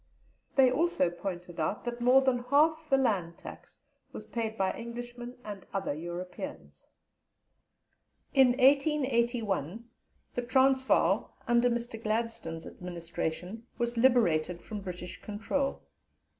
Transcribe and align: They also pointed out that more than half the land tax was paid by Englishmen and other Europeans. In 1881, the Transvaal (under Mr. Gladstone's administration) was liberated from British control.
They 0.55 0.71
also 0.71 1.11
pointed 1.11 1.59
out 1.59 1.85
that 1.85 2.01
more 2.01 2.23
than 2.23 2.39
half 2.45 2.89
the 2.89 2.97
land 2.97 3.37
tax 3.37 3.81
was 4.11 4.25
paid 4.25 4.57
by 4.57 4.71
Englishmen 4.73 5.37
and 5.45 5.63
other 5.75 5.93
Europeans. 5.93 6.87
In 8.33 8.53
1881, 8.53 9.87
the 10.33 10.41
Transvaal 10.41 11.35
(under 11.47 11.69
Mr. 11.69 12.01
Gladstone's 12.01 12.65
administration) 12.65 13.67
was 13.77 13.95
liberated 13.95 14.63
from 14.63 14.81
British 14.81 15.21
control. 15.21 15.83